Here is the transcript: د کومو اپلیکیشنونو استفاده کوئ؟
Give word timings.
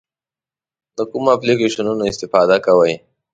د 0.97 0.99
کومو 1.11 1.29
اپلیکیشنونو 1.37 2.03
استفاده 2.11 2.57
کوئ؟ 2.65 2.93